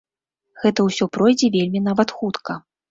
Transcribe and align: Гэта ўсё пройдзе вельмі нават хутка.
Гэта 0.63 0.87
ўсё 0.87 1.09
пройдзе 1.19 1.53
вельмі 1.59 1.87
нават 1.91 2.19
хутка. 2.21 2.63